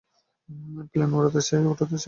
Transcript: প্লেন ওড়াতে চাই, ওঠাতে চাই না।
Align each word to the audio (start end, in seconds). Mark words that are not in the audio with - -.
প্লেন 0.91 1.11
ওড়াতে 1.13 1.41
চাই, 1.41 1.61
ওঠাতে 1.65 1.85
চাই 1.85 1.89
না। 1.89 1.99